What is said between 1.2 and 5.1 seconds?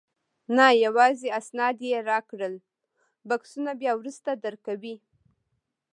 اسناد یې راکړل، بکسونه بیا وروسته درکوي.